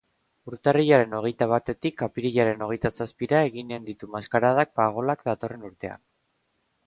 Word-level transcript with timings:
Urtarrilaren 0.51 1.11
hogeita 1.17 1.47
batetik 1.51 2.01
apirilaren 2.07 2.63
hogeita 2.67 2.91
zazpira 2.97 3.43
eginen 3.49 3.85
ditu 3.89 4.09
maskaradak 4.15 4.71
Pagolak 4.81 5.21
datorren 5.31 5.69
urtean. 5.69 6.03